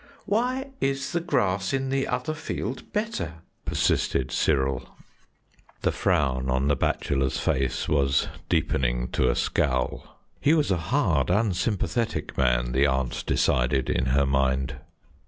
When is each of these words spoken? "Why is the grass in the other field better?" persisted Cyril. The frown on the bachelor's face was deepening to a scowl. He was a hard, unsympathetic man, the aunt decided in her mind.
"Why 0.25 0.71
is 0.81 1.11
the 1.11 1.19
grass 1.19 1.73
in 1.73 1.89
the 1.91 2.07
other 2.07 2.33
field 2.33 2.91
better?" 2.91 3.35
persisted 3.65 4.31
Cyril. 4.31 4.89
The 5.81 5.91
frown 5.91 6.49
on 6.49 6.67
the 6.69 6.75
bachelor's 6.75 7.39
face 7.39 7.87
was 7.87 8.27
deepening 8.49 9.09
to 9.09 9.29
a 9.29 9.35
scowl. 9.35 10.19
He 10.39 10.55
was 10.55 10.71
a 10.71 10.77
hard, 10.89 11.29
unsympathetic 11.29 12.35
man, 12.35 12.71
the 12.71 12.87
aunt 12.87 13.23
decided 13.27 13.91
in 13.91 14.05
her 14.07 14.25
mind. 14.25 14.77